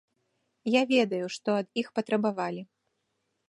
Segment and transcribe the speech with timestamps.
[0.75, 2.61] Я ведаю, што ад іх патрабавалі.